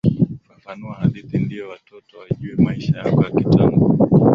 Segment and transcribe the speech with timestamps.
[0.47, 3.97] Fafanua hadithi ndio watoto wajue maisha yako ya kitambo.